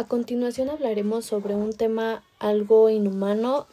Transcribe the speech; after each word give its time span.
a 0.00 0.06
continuación 0.06 0.70
hablaremos 0.70 1.26
sobre 1.26 1.54
un 1.54 1.74
tema 1.74 2.24
algo 2.38 2.88
inhumano 2.88 3.66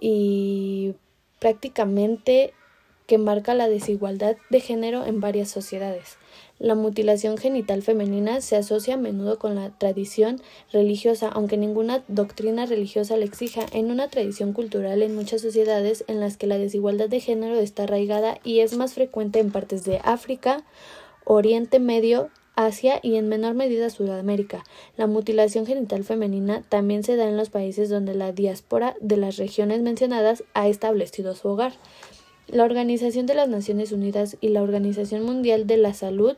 y 0.00 0.94
prácticamente 1.38 2.54
que 3.06 3.18
marca 3.18 3.52
la 3.52 3.68
desigualdad 3.68 4.36
de 4.48 4.60
género 4.60 5.04
en 5.04 5.20
varias 5.20 5.50
sociedades. 5.50 6.16
La 6.58 6.74
mutilación 6.74 7.36
genital 7.36 7.82
femenina 7.82 8.40
se 8.40 8.56
asocia 8.56 8.94
a 8.94 8.96
menudo 8.96 9.38
con 9.38 9.54
la 9.54 9.68
tradición 9.68 10.40
religiosa, 10.72 11.28
aunque 11.28 11.58
ninguna 11.58 12.02
doctrina 12.08 12.64
religiosa 12.64 13.18
la 13.18 13.26
exija, 13.26 13.66
en 13.70 13.90
una 13.90 14.08
tradición 14.08 14.54
cultural 14.54 15.02
en 15.02 15.14
muchas 15.14 15.42
sociedades 15.42 16.04
en 16.08 16.20
las 16.20 16.38
que 16.38 16.46
la 16.46 16.56
desigualdad 16.56 17.10
de 17.10 17.20
género 17.20 17.56
está 17.56 17.82
arraigada 17.82 18.38
y 18.42 18.60
es 18.60 18.78
más 18.78 18.94
frecuente 18.94 19.40
en 19.40 19.52
partes 19.52 19.84
de 19.84 20.00
África, 20.02 20.64
Oriente 21.24 21.80
Medio, 21.80 22.30
Asia 22.56 22.98
y 23.02 23.16
en 23.16 23.28
menor 23.28 23.54
medida 23.54 23.90
Sudamérica. 23.90 24.64
La 24.96 25.06
mutilación 25.06 25.66
genital 25.66 26.02
femenina 26.04 26.62
también 26.68 27.04
se 27.04 27.16
da 27.16 27.28
en 27.28 27.36
los 27.36 27.50
países 27.50 27.90
donde 27.90 28.14
la 28.14 28.32
diáspora 28.32 28.96
de 29.00 29.18
las 29.18 29.36
regiones 29.36 29.82
mencionadas 29.82 30.42
ha 30.54 30.66
establecido 30.66 31.34
su 31.34 31.48
hogar. 31.48 31.74
La 32.48 32.64
Organización 32.64 33.26
de 33.26 33.34
las 33.34 33.48
Naciones 33.48 33.92
Unidas 33.92 34.36
y 34.40 34.48
la 34.48 34.62
Organización 34.62 35.22
Mundial 35.22 35.66
de 35.66 35.76
la 35.76 35.94
Salud 35.94 36.36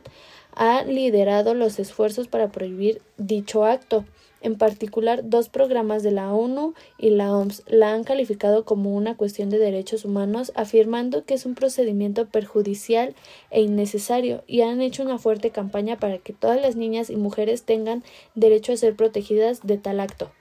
han 0.53 0.93
liderado 0.93 1.53
los 1.53 1.79
esfuerzos 1.79 2.27
para 2.27 2.51
prohibir 2.51 3.01
dicho 3.17 3.65
acto. 3.65 4.05
En 4.41 4.57
particular, 4.57 5.21
dos 5.29 5.49
programas 5.49 6.01
de 6.01 6.11
la 6.11 6.33
ONU 6.33 6.73
y 6.97 7.09
la 7.09 7.35
OMS 7.35 7.63
la 7.67 7.93
han 7.93 8.05
calificado 8.05 8.63
como 8.63 8.95
una 8.95 9.17
cuestión 9.17 9.49
de 9.49 9.59
derechos 9.59 10.05
humanos, 10.05 10.53
afirmando 10.55 11.25
que 11.25 11.33
es 11.33 11.45
un 11.45 11.55
procedimiento 11.55 12.25
perjudicial 12.25 13.15
e 13.51 13.61
innecesario, 13.61 14.43
y 14.47 14.61
han 14.61 14.81
hecho 14.81 15.03
una 15.03 15.17
fuerte 15.17 15.49
campaña 15.49 15.97
para 15.97 16.19
que 16.19 16.31
todas 16.31 16.61
las 16.61 16.77
niñas 16.77 17.09
y 17.09 17.17
mujeres 17.17 17.63
tengan 17.63 18.03
derecho 18.33 18.71
a 18.71 18.77
ser 18.77 18.95
protegidas 18.95 19.59
de 19.63 19.77
tal 19.77 19.99
acto. 19.99 20.31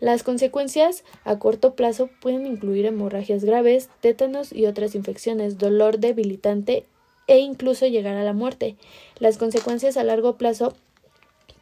Las 0.00 0.22
consecuencias 0.22 1.04
a 1.24 1.38
corto 1.38 1.74
plazo 1.74 2.10
pueden 2.20 2.46
incluir 2.46 2.86
hemorragias 2.86 3.44
graves, 3.44 3.88
tétanos 4.00 4.52
y 4.52 4.66
otras 4.66 4.94
infecciones, 4.94 5.56
dolor 5.56 5.98
debilitante 5.98 6.84
e 7.30 7.38
incluso 7.38 7.86
llegar 7.86 8.16
a 8.16 8.24
la 8.24 8.32
muerte. 8.32 8.76
Las 9.20 9.38
consecuencias 9.38 9.96
a 9.96 10.02
largo 10.02 10.36
plazo 10.36 10.74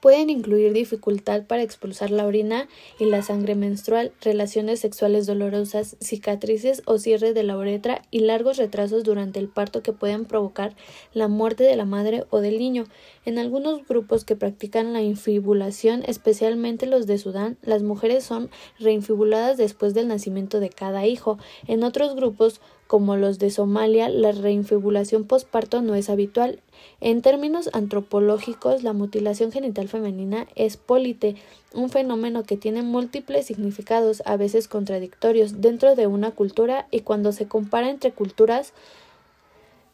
Pueden 0.00 0.30
incluir 0.30 0.72
dificultad 0.72 1.44
para 1.46 1.62
expulsar 1.62 2.10
la 2.10 2.24
orina 2.24 2.68
y 3.00 3.06
la 3.06 3.22
sangre 3.22 3.56
menstrual, 3.56 4.12
relaciones 4.20 4.78
sexuales 4.78 5.26
dolorosas, 5.26 5.96
cicatrices 6.00 6.82
o 6.84 6.98
cierre 6.98 7.32
de 7.32 7.42
la 7.42 7.56
uretra 7.56 8.02
y 8.12 8.20
largos 8.20 8.58
retrasos 8.58 9.02
durante 9.02 9.40
el 9.40 9.48
parto 9.48 9.82
que 9.82 9.92
pueden 9.92 10.24
provocar 10.24 10.76
la 11.14 11.26
muerte 11.26 11.64
de 11.64 11.74
la 11.74 11.84
madre 11.84 12.24
o 12.30 12.40
del 12.40 12.58
niño. 12.58 12.84
En 13.24 13.38
algunos 13.38 13.84
grupos 13.88 14.24
que 14.24 14.36
practican 14.36 14.92
la 14.92 15.02
infibulación, 15.02 16.04
especialmente 16.06 16.86
los 16.86 17.08
de 17.08 17.18
Sudán, 17.18 17.58
las 17.62 17.82
mujeres 17.82 18.22
son 18.22 18.50
reinfibuladas 18.78 19.56
después 19.56 19.94
del 19.94 20.06
nacimiento 20.06 20.60
de 20.60 20.70
cada 20.70 21.06
hijo. 21.06 21.38
En 21.66 21.82
otros 21.82 22.14
grupos 22.14 22.60
como 22.88 23.16
los 23.16 23.38
de 23.38 23.50
Somalia, 23.50 24.08
la 24.08 24.32
reinfibulación 24.32 25.24
postparto 25.24 25.82
no 25.82 25.94
es 25.94 26.08
habitual. 26.08 26.60
En 27.00 27.20
términos 27.20 27.68
antropológicos, 27.74 28.82
la 28.82 28.94
mutilación 28.94 29.52
genital 29.52 29.88
femenina 29.88 30.48
es 30.56 30.78
polite, 30.78 31.36
un 31.74 31.90
fenómeno 31.90 32.44
que 32.44 32.56
tiene 32.56 32.82
múltiples 32.82 33.44
significados, 33.46 34.22
a 34.24 34.38
veces 34.38 34.68
contradictorios, 34.68 35.60
dentro 35.60 35.94
de 35.94 36.06
una 36.06 36.30
cultura 36.30 36.88
y 36.90 37.00
cuando 37.00 37.32
se 37.32 37.46
compara 37.46 37.90
entre 37.90 38.10
culturas, 38.10 38.72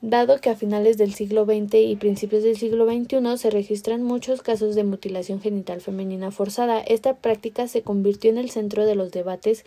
dado 0.00 0.38
que 0.38 0.50
a 0.50 0.54
finales 0.54 0.98
del 0.98 1.14
siglo 1.14 1.46
XX 1.46 1.74
y 1.76 1.96
principios 1.96 2.42
del 2.42 2.58
siglo 2.58 2.86
XXI 2.86 3.38
se 3.38 3.50
registran 3.50 4.02
muchos 4.02 4.42
casos 4.42 4.74
de 4.74 4.84
mutilación 4.84 5.40
genital 5.40 5.80
femenina 5.80 6.30
forzada. 6.30 6.80
Esta 6.80 7.16
práctica 7.16 7.66
se 7.66 7.82
convirtió 7.82 8.30
en 8.30 8.38
el 8.38 8.50
centro 8.50 8.84
de 8.86 8.94
los 8.94 9.10
debates 9.10 9.64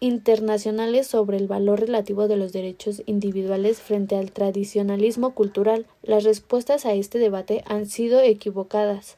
internacionales 0.00 1.06
sobre 1.06 1.36
el 1.36 1.48
valor 1.48 1.80
relativo 1.80 2.28
de 2.28 2.36
los 2.36 2.52
derechos 2.52 3.02
individuales 3.06 3.80
frente 3.80 4.16
al 4.16 4.32
tradicionalismo 4.32 5.34
cultural. 5.34 5.86
Las 6.02 6.24
respuestas 6.24 6.86
a 6.86 6.94
este 6.94 7.18
debate 7.18 7.62
han 7.66 7.86
sido 7.86 8.20
equivocadas. 8.20 9.16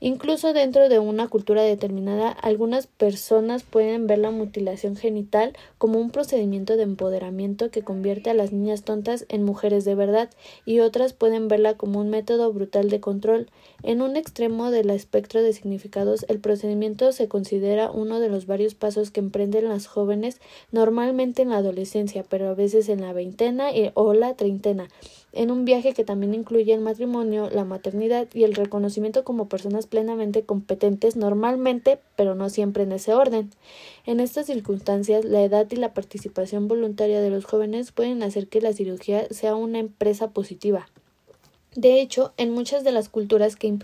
Incluso 0.00 0.52
dentro 0.52 0.88
de 0.88 1.00
una 1.00 1.26
cultura 1.26 1.62
determinada, 1.62 2.30
algunas 2.30 2.86
personas 2.86 3.64
pueden 3.64 4.06
ver 4.06 4.18
la 4.18 4.30
mutilación 4.30 4.94
genital 4.94 5.56
como 5.76 5.98
un 5.98 6.10
procedimiento 6.10 6.76
de 6.76 6.84
empoderamiento 6.84 7.72
que 7.72 7.82
convierte 7.82 8.30
a 8.30 8.34
las 8.34 8.52
niñas 8.52 8.84
tontas 8.84 9.26
en 9.28 9.42
mujeres 9.42 9.84
de 9.84 9.96
verdad, 9.96 10.30
y 10.64 10.78
otras 10.78 11.14
pueden 11.14 11.48
verla 11.48 11.74
como 11.74 11.98
un 11.98 12.10
método 12.10 12.52
brutal 12.52 12.90
de 12.90 13.00
control. 13.00 13.50
En 13.82 14.00
un 14.00 14.16
extremo 14.16 14.70
del 14.70 14.90
espectro 14.90 15.42
de 15.42 15.52
significados, 15.52 16.24
el 16.28 16.38
procedimiento 16.38 17.10
se 17.10 17.26
considera 17.26 17.90
uno 17.90 18.20
de 18.20 18.28
los 18.28 18.46
varios 18.46 18.74
pasos 18.74 19.10
que 19.10 19.18
emprenden 19.18 19.68
las 19.68 19.88
jóvenes, 19.88 20.40
normalmente 20.70 21.42
en 21.42 21.50
la 21.50 21.56
adolescencia, 21.56 22.24
pero 22.28 22.50
a 22.50 22.54
veces 22.54 22.88
en 22.88 23.00
la 23.00 23.12
veintena 23.12 23.70
o 23.94 24.14
la 24.14 24.34
treintena 24.34 24.88
en 25.32 25.50
un 25.50 25.64
viaje 25.64 25.92
que 25.92 26.04
también 26.04 26.34
incluye 26.34 26.72
el 26.72 26.80
matrimonio, 26.80 27.50
la 27.50 27.64
maternidad 27.64 28.28
y 28.32 28.44
el 28.44 28.54
reconocimiento 28.54 29.24
como 29.24 29.48
personas 29.48 29.86
plenamente 29.86 30.42
competentes 30.42 31.16
normalmente, 31.16 31.98
pero 32.16 32.34
no 32.34 32.48
siempre 32.48 32.84
en 32.84 32.92
ese 32.92 33.14
orden. 33.14 33.50
En 34.06 34.20
estas 34.20 34.46
circunstancias, 34.46 35.24
la 35.24 35.42
edad 35.42 35.66
y 35.70 35.76
la 35.76 35.92
participación 35.92 36.68
voluntaria 36.68 37.20
de 37.20 37.30
los 37.30 37.44
jóvenes 37.44 37.92
pueden 37.92 38.22
hacer 38.22 38.48
que 38.48 38.60
la 38.60 38.72
cirugía 38.72 39.26
sea 39.30 39.54
una 39.54 39.78
empresa 39.78 40.30
positiva. 40.30 40.88
De 41.74 42.00
hecho, 42.00 42.32
en 42.38 42.50
muchas 42.50 42.82
de 42.82 42.92
las 42.92 43.08
culturas 43.08 43.56
que 43.56 43.78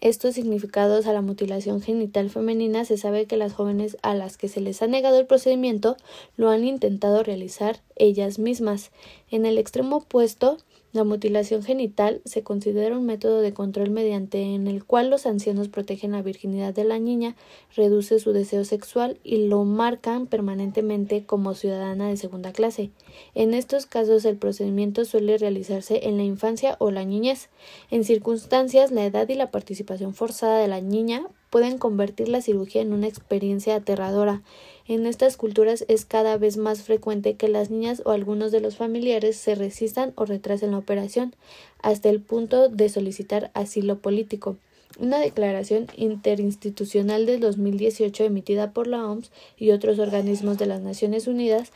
estos 0.00 0.34
significados 0.34 1.06
a 1.06 1.12
la 1.12 1.20
mutilación 1.20 1.82
genital 1.82 2.30
femenina, 2.30 2.84
se 2.84 2.96
sabe 2.96 3.26
que 3.26 3.36
las 3.36 3.52
jóvenes 3.52 3.98
a 4.02 4.14
las 4.14 4.36
que 4.38 4.48
se 4.48 4.60
les 4.60 4.80
ha 4.80 4.86
negado 4.86 5.20
el 5.20 5.26
procedimiento 5.26 5.96
lo 6.36 6.48
han 6.48 6.64
intentado 6.64 7.22
realizar 7.22 7.82
ellas 7.96 8.38
mismas. 8.38 8.90
En 9.30 9.44
el 9.44 9.58
extremo 9.58 9.96
opuesto, 9.96 10.56
la 10.94 11.02
mutilación 11.02 11.64
genital 11.64 12.22
se 12.24 12.44
considera 12.44 12.96
un 12.96 13.04
método 13.04 13.40
de 13.40 13.52
control 13.52 13.90
mediante 13.90 14.54
en 14.54 14.68
el 14.68 14.84
cual 14.84 15.10
los 15.10 15.26
ancianos 15.26 15.68
protegen 15.68 16.12
la 16.12 16.22
virginidad 16.22 16.72
de 16.72 16.84
la 16.84 17.00
niña, 17.00 17.34
reduce 17.74 18.20
su 18.20 18.32
deseo 18.32 18.64
sexual 18.64 19.18
y 19.24 19.48
lo 19.48 19.64
marcan 19.64 20.28
permanentemente 20.28 21.26
como 21.26 21.54
ciudadana 21.54 22.08
de 22.08 22.16
segunda 22.16 22.52
clase. 22.52 22.92
En 23.34 23.54
estos 23.54 23.86
casos 23.86 24.24
el 24.24 24.36
procedimiento 24.36 25.04
suele 25.04 25.36
realizarse 25.36 26.06
en 26.06 26.16
la 26.16 26.22
infancia 26.22 26.76
o 26.78 26.92
la 26.92 27.04
niñez. 27.04 27.48
En 27.90 28.04
circunstancias, 28.04 28.92
la 28.92 29.04
edad 29.04 29.28
y 29.28 29.34
la 29.34 29.50
participación 29.50 30.14
forzada 30.14 30.60
de 30.60 30.68
la 30.68 30.80
niña 30.80 31.26
pueden 31.54 31.78
convertir 31.78 32.28
la 32.28 32.40
cirugía 32.40 32.82
en 32.82 32.92
una 32.92 33.06
experiencia 33.06 33.76
aterradora. 33.76 34.42
En 34.88 35.06
estas 35.06 35.36
culturas 35.36 35.84
es 35.86 36.04
cada 36.04 36.36
vez 36.36 36.56
más 36.56 36.82
frecuente 36.82 37.34
que 37.34 37.46
las 37.46 37.70
niñas 37.70 38.02
o 38.04 38.10
algunos 38.10 38.50
de 38.50 38.58
los 38.58 38.74
familiares 38.74 39.36
se 39.36 39.54
resistan 39.54 40.12
o 40.16 40.24
retrasen 40.24 40.72
la 40.72 40.78
operación, 40.78 41.36
hasta 41.80 42.08
el 42.08 42.20
punto 42.20 42.68
de 42.68 42.88
solicitar 42.88 43.52
asilo 43.54 44.00
político. 44.00 44.56
Una 44.98 45.20
declaración 45.20 45.86
interinstitucional 45.96 47.24
del 47.24 47.38
2018 47.38 48.24
emitida 48.24 48.72
por 48.72 48.88
la 48.88 49.06
OMS 49.06 49.30
y 49.56 49.70
otros 49.70 50.00
organismos 50.00 50.58
de 50.58 50.66
las 50.66 50.80
Naciones 50.80 51.28
Unidas 51.28 51.70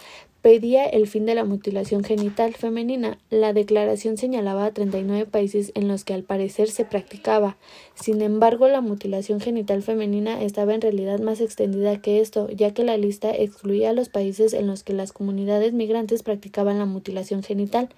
pedía 0.49 0.87
el 0.87 1.07
fin 1.07 1.27
de 1.27 1.35
la 1.35 1.45
mutilación 1.45 2.05
genital 2.05 2.55
femenina. 2.55 3.19
La 3.29 3.53
declaración 3.53 4.17
señalaba 4.17 4.65
a 4.65 4.73
39 4.73 5.27
países 5.27 5.73
en 5.75 5.89
los 5.89 6.05
que 6.05 6.15
al 6.15 6.23
parecer 6.23 6.71
se 6.71 6.87
practicaba. 6.87 7.59
Sin 7.95 8.23
embargo, 8.23 8.67
la 8.67 8.81
mutilación 8.81 9.43
genital 9.43 9.83
femenina 9.83 10.41
estaba 10.43 10.73
en 10.73 10.81
realidad 10.81 11.21
más 11.21 11.43
extendida 11.43 12.01
que 12.01 12.23
esto, 12.23 12.49
ya 12.49 12.73
que 12.73 12.83
la 12.83 12.97
lista 12.97 13.31
excluía 13.31 13.91
a 13.91 13.93
los 13.93 14.09
países 14.09 14.55
en 14.55 14.67
los 14.67 14.85
que 14.85 14.95
las 14.95 15.13
comunidades 15.13 15.75
migrantes 15.75 16.23
practicaban 16.23 16.79
la 16.79 16.87
mutilación 16.87 17.43
genital, 17.43 17.91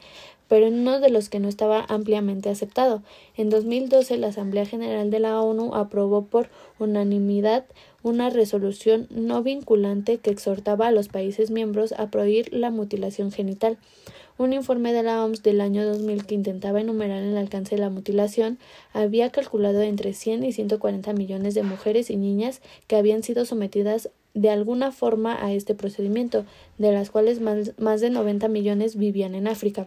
pero 0.51 0.67
en 0.67 0.81
uno 0.81 0.99
de 0.99 1.11
los 1.11 1.29
que 1.29 1.39
no 1.39 1.49
estaba 1.49 1.87
ampliamente 1.89 2.51
aceptado. 2.51 3.05
En 3.37 3.51
2012, 3.51 4.17
la 4.19 4.27
Asamblea 4.27 4.67
General 4.67 5.09
de 5.09 5.21
la 5.21 5.41
ONU 5.41 5.77
aprobó 5.77 6.25
por 6.25 6.49
unanimidad 6.81 7.65
una 8.03 8.31
resolución 8.31 9.07
no 9.11 9.45
vinculante 9.45 10.19
que 10.19 10.31
exhortaba 10.31 10.89
a 10.89 10.91
los 10.91 11.07
países 11.07 11.53
miembros 11.53 11.95
a 11.97 12.11
prohibir 12.11 12.53
la 12.53 12.71
mutilación 12.71 13.31
genital. 13.31 13.79
Un 14.39 14.53
informe 14.53 14.93
de 14.93 15.05
la 15.05 15.25
OMS 15.25 15.45
del 15.45 15.61
año 15.61 15.87
2000 15.87 16.27
que 16.27 16.35
intentaba 16.35 16.81
enumerar 16.81 17.23
el 17.23 17.37
alcance 17.37 17.77
de 17.77 17.83
la 17.83 17.91
mutilación 17.91 18.59
había 18.93 19.31
calculado 19.31 19.83
entre 19.83 20.15
100 20.15 20.43
y 20.43 20.53
140 20.53 21.13
millones 21.13 21.55
de 21.55 21.63
mujeres 21.63 22.11
y 22.11 22.17
niñas 22.17 22.61
que 22.89 22.97
habían 22.97 23.23
sido 23.23 23.45
sometidas 23.45 24.11
de 24.35 24.51
alguna 24.51 24.91
forma 24.91 25.45
a 25.45 25.53
este 25.53 25.77
procedimiento, 25.77 26.45
de 26.77 26.91
las 26.91 27.11
cuales 27.11 27.41
más, 27.41 27.79
más 27.79 28.01
de 28.01 28.11
90 28.11 28.49
millones 28.49 28.97
vivían 28.97 29.37
en 29.37 29.47
África. 29.47 29.87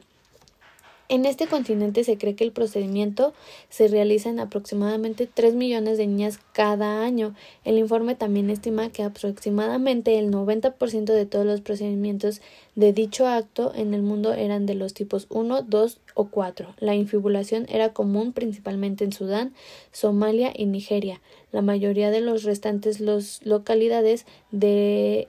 En 1.09 1.25
este 1.25 1.47
continente 1.47 2.03
se 2.05 2.17
cree 2.17 2.35
que 2.35 2.45
el 2.45 2.53
procedimiento 2.53 3.33
se 3.69 3.89
realiza 3.89 4.29
en 4.29 4.39
aproximadamente 4.39 5.27
3 5.31 5.53
millones 5.53 5.97
de 5.97 6.07
niñas 6.07 6.39
cada 6.53 7.03
año. 7.03 7.35
El 7.65 7.77
informe 7.77 8.15
también 8.15 8.49
estima 8.49 8.89
que 8.89 9.03
aproximadamente 9.03 10.17
el 10.17 10.31
90% 10.31 11.05
de 11.05 11.25
todos 11.25 11.45
los 11.45 11.61
procedimientos 11.61 12.41
de 12.75 12.93
dicho 12.93 13.27
acto 13.27 13.73
en 13.75 13.93
el 13.93 14.01
mundo 14.01 14.33
eran 14.33 14.65
de 14.65 14.75
los 14.75 14.93
tipos 14.93 15.27
1, 15.29 15.63
2 15.63 15.99
o 16.15 16.25
4. 16.29 16.73
La 16.79 16.95
infibulación 16.95 17.65
era 17.69 17.93
común 17.93 18.31
principalmente 18.31 19.03
en 19.03 19.11
Sudán, 19.11 19.53
Somalia 19.91 20.53
y 20.55 20.65
Nigeria. 20.65 21.21
La 21.51 21.61
mayoría 21.61 22.11
de 22.11 22.21
los 22.21 22.43
restantes 22.43 22.99
los 22.99 23.45
localidades 23.45 24.25
de 24.51 25.27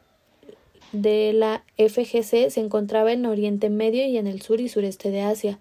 de 0.94 1.32
la 1.32 1.64
FGC 1.76 2.50
se 2.50 2.60
encontraba 2.60 3.12
en 3.12 3.26
Oriente 3.26 3.68
Medio 3.68 4.06
y 4.06 4.16
en 4.16 4.26
el 4.26 4.40
sur 4.40 4.60
y 4.60 4.68
sureste 4.68 5.10
de 5.10 5.22
Asia. 5.22 5.58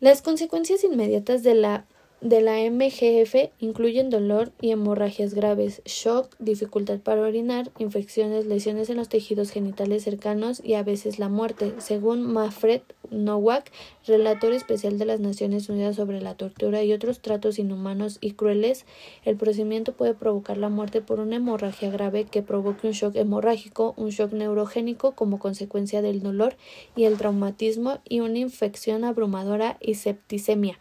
Las 0.00 0.22
consecuencias 0.22 0.84
inmediatas 0.84 1.42
de 1.42 1.54
la 1.54 1.86
de 2.24 2.40
la 2.40 2.56
MGF 2.70 3.50
incluyen 3.58 4.08
dolor 4.08 4.50
y 4.58 4.70
hemorragias 4.70 5.34
graves, 5.34 5.82
shock, 5.84 6.34
dificultad 6.38 6.98
para 7.00 7.20
orinar, 7.20 7.70
infecciones, 7.78 8.46
lesiones 8.46 8.88
en 8.88 8.96
los 8.96 9.10
tejidos 9.10 9.50
genitales 9.50 10.04
cercanos 10.04 10.62
y 10.64 10.72
a 10.72 10.82
veces 10.82 11.18
la 11.18 11.28
muerte, 11.28 11.74
según 11.76 12.22
Mafred 12.22 12.80
Nowak, 13.10 13.70
relator 14.06 14.54
especial 14.54 14.98
de 14.98 15.04
las 15.04 15.20
Naciones 15.20 15.68
Unidas 15.68 15.96
sobre 15.96 16.22
la 16.22 16.34
tortura 16.34 16.82
y 16.82 16.94
otros 16.94 17.20
tratos 17.20 17.58
inhumanos 17.58 18.16
y 18.22 18.30
crueles. 18.30 18.86
El 19.26 19.36
procedimiento 19.36 19.92
puede 19.92 20.14
provocar 20.14 20.56
la 20.56 20.70
muerte 20.70 21.02
por 21.02 21.20
una 21.20 21.36
hemorragia 21.36 21.90
grave 21.90 22.24
que 22.24 22.40
provoque 22.40 22.86
un 22.86 22.94
shock 22.94 23.16
hemorrágico, 23.16 23.92
un 23.98 24.08
shock 24.08 24.32
neurogénico 24.32 25.12
como 25.12 25.38
consecuencia 25.38 26.00
del 26.00 26.22
dolor 26.22 26.56
y 26.96 27.04
el 27.04 27.18
traumatismo 27.18 27.98
y 28.08 28.20
una 28.20 28.38
infección 28.38 29.04
abrumadora 29.04 29.76
y 29.78 29.96
septicemia. 29.96 30.78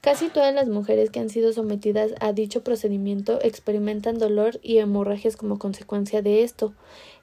Casi 0.00 0.28
todas 0.28 0.54
las 0.54 0.68
mujeres 0.68 1.10
que 1.10 1.18
han 1.18 1.28
sido 1.28 1.52
sometidas 1.52 2.12
a 2.20 2.32
dicho 2.32 2.62
procedimiento 2.62 3.40
experimentan 3.42 4.16
dolor 4.16 4.60
y 4.62 4.78
hemorragias 4.78 5.36
como 5.36 5.58
consecuencia 5.58 6.22
de 6.22 6.44
esto. 6.44 6.72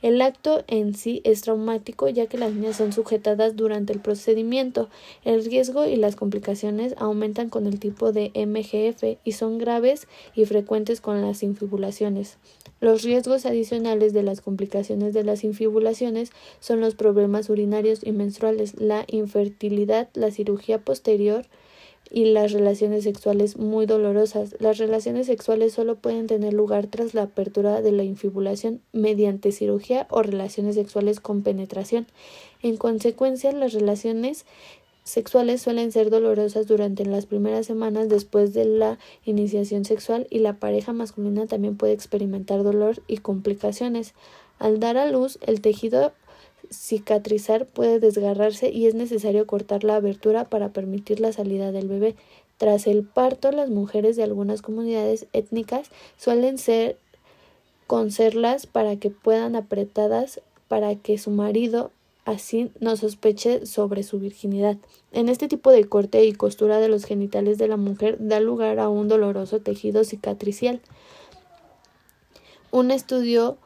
El 0.02 0.22
acto 0.22 0.66
en 0.68 0.94
sí 0.94 1.22
es 1.24 1.42
traumático 1.42 2.10
ya 2.10 2.28
que 2.28 2.38
las 2.38 2.54
niñas 2.54 2.76
son 2.76 2.92
sujetadas 2.92 3.56
durante 3.56 3.94
el 3.94 4.02
procedimiento. 4.02 4.90
El 5.24 5.46
riesgo 5.46 5.86
y 5.86 5.96
las 5.96 6.18
complicaciones 6.18 6.96
aumentan 6.98 7.50
con 7.50 7.66
el 7.66 7.80
tipo 7.80 8.12
de 8.12 8.32
MGF 8.36 9.20
y 9.24 9.32
son 9.32 9.58
graves 9.58 10.10
y 10.36 10.44
frecuentes 10.44 11.00
con 11.00 11.22
las 11.22 11.44
infibulaciones. 11.44 12.38
Los 12.82 13.04
riesgos 13.04 13.46
adicionales 13.46 14.12
de 14.12 14.24
las 14.24 14.42
complicaciones 14.42 15.14
de 15.14 15.24
las 15.24 15.46
infibulaciones 15.46 16.32
son 16.60 16.82
los 16.82 16.94
problemas 16.94 17.50
urinarios 17.50 18.02
y 18.04 18.12
menstruales, 18.12 18.76
la 18.78 19.06
infertilidad, 19.08 20.10
la 20.14 20.30
cirugía 20.30 20.80
posterior, 20.80 21.46
y 22.10 22.26
las 22.26 22.52
relaciones 22.52 23.04
sexuales 23.04 23.58
muy 23.58 23.86
dolorosas. 23.86 24.56
Las 24.60 24.78
relaciones 24.78 25.28
sexuales 25.28 25.74
solo 25.74 25.96
pueden 25.96 26.28
tener 26.28 26.54
lugar 26.54 26.88
tras 26.88 27.14
la 27.14 27.24
apertura 27.24 27.82
de 27.82 27.92
la 27.92 28.04
infibulación 28.04 28.82
mediante 28.94 29.52
cirugía 29.52 30.08
o 30.10 30.22
relaciones 30.22 30.76
sexuales 30.76 31.20
con 31.20 31.42
penetración. 31.42 32.08
En 32.62 32.78
consecuencia, 32.78 33.52
las 33.52 33.74
relaciones 33.74 34.46
sexuales 35.04 35.62
suelen 35.62 35.92
ser 35.92 36.10
dolorosas 36.10 36.68
durante 36.68 37.06
las 37.06 37.28
primeras 37.28 37.68
semanas 37.68 38.10
después 38.10 38.54
de 38.54 38.66
la 38.66 38.98
iniciación 39.24 39.86
sexual 39.86 40.26
y 40.30 40.40
la 40.40 40.54
pareja 40.54 40.94
masculina 40.94 41.46
también 41.46 41.78
puede 41.78 41.94
experimentar 41.94 42.64
dolor 42.64 43.02
y 43.08 43.18
complicaciones. 43.18 44.14
Al 44.58 44.80
dar 44.80 44.98
a 44.98 45.06
luz, 45.06 45.38
el 45.42 45.62
tejido 45.62 46.14
cicatrizar 46.72 47.66
puede 47.66 48.00
desgarrarse 48.00 48.70
y 48.70 48.88
es 48.88 48.96
necesario 48.96 49.48
cortar 49.48 49.84
la 49.84 49.96
abertura 49.96 50.46
para 50.46 50.70
permitir 50.70 51.20
la 51.20 51.34
salida 51.34 51.72
del 51.72 51.88
bebé. 51.88 52.16
Tras 52.58 52.88
el 52.88 53.04
parto, 53.04 53.52
las 53.52 53.70
mujeres 53.70 54.16
de 54.16 54.24
algunas 54.24 54.62
comunidades 54.62 55.28
étnicas 55.34 55.90
suelen 56.18 56.58
ser 56.58 56.98
conserlas 57.88 58.66
para 58.66 58.96
que 58.96 59.10
puedan 59.10 59.56
apretadas 59.56 60.42
para 60.68 60.96
que 60.96 61.18
su 61.18 61.32
marido 61.32 61.92
así 62.26 62.72
no 62.80 62.98
sospeche 62.98 63.66
sobre 63.66 64.04
su 64.04 64.20
virginidad. 64.20 64.78
En 65.12 65.30
este 65.30 65.48
tipo 65.48 65.72
de 65.72 65.86
corte 65.86 66.26
y 66.26 66.34
costura 66.34 66.80
de 66.80 66.90
los 66.90 67.06
genitales 67.06 67.58
de 67.58 67.68
la 67.68 67.78
mujer 67.78 68.18
da 68.20 68.40
lugar 68.40 68.80
a 68.80 68.90
un 68.90 69.08
doloroso 69.08 69.62
tejido 69.62 70.04
cicatricial. 70.04 70.82
Un 72.72 72.92
estudio 72.92 73.58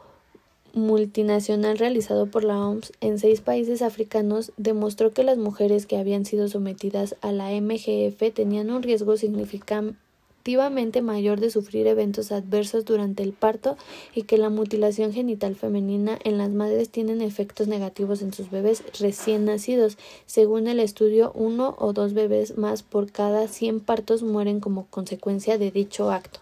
multinacional 0.73 1.77
realizado 1.77 2.27
por 2.27 2.43
la 2.43 2.59
OMS 2.59 2.91
en 3.01 3.19
seis 3.19 3.41
países 3.41 3.81
africanos 3.81 4.51
demostró 4.57 5.13
que 5.13 5.23
las 5.23 5.37
mujeres 5.37 5.85
que 5.85 5.97
habían 5.97 6.25
sido 6.25 6.47
sometidas 6.47 7.15
a 7.21 7.31
la 7.31 7.49
MGF 7.49 8.33
tenían 8.33 8.69
un 8.69 8.83
riesgo 8.83 9.17
significativamente 9.17 11.01
mayor 11.01 11.39
de 11.39 11.51
sufrir 11.51 11.87
eventos 11.87 12.31
adversos 12.31 12.85
durante 12.85 13.23
el 13.23 13.33
parto 13.33 13.77
y 14.15 14.23
que 14.23 14.37
la 14.37 14.49
mutilación 14.49 15.13
genital 15.13 15.55
femenina 15.55 16.17
en 16.23 16.37
las 16.37 16.49
madres 16.49 16.89
tienen 16.89 17.21
efectos 17.21 17.67
negativos 17.67 18.21
en 18.21 18.33
sus 18.33 18.49
bebés 18.49 18.83
recién 18.99 19.45
nacidos. 19.45 19.97
Según 20.25 20.67
el 20.67 20.79
estudio, 20.79 21.31
uno 21.35 21.75
o 21.79 21.93
dos 21.93 22.13
bebés 22.13 22.57
más 22.57 22.83
por 22.83 23.11
cada 23.11 23.47
100 23.47 23.79
partos 23.81 24.23
mueren 24.23 24.59
como 24.59 24.85
consecuencia 24.87 25.57
de 25.57 25.71
dicho 25.71 26.11
acto. 26.11 26.39